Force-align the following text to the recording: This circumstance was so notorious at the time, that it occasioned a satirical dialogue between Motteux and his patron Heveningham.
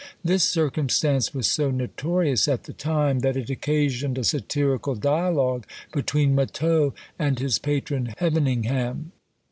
This 0.23 0.43
circumstance 0.43 1.31
was 1.31 1.47
so 1.47 1.69
notorious 1.69 2.47
at 2.47 2.63
the 2.63 2.73
time, 2.73 3.19
that 3.19 3.37
it 3.37 3.51
occasioned 3.51 4.17
a 4.17 4.23
satirical 4.23 4.95
dialogue 4.95 5.67
between 5.93 6.33
Motteux 6.35 6.93
and 7.19 7.37
his 7.37 7.59
patron 7.59 8.15
Heveningham. 8.17 9.11